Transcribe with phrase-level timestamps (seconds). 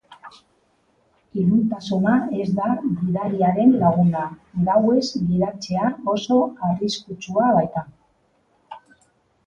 [1.41, 2.13] Iluntasuna
[2.45, 2.69] ez da
[3.03, 4.25] gidariaren laguna,
[4.73, 6.43] gauez gidatzea oso
[6.73, 7.89] arriskutsua baita.